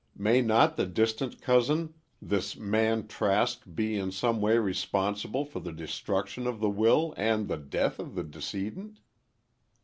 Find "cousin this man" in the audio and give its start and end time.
1.43-3.07